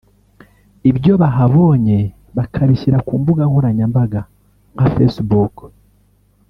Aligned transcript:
ibyo 0.89 1.13
bahabonye 1.21 1.97
bakabishyira 2.37 2.97
ku 3.07 3.13
mbuga 3.21 3.41
nkoranyambaga 3.49 4.19
nka 4.75 4.87
Facebook 4.93 5.55